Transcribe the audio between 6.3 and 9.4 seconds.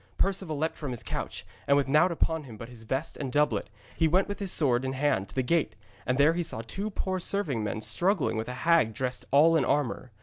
he saw two poor serving men struggling with a hag dressed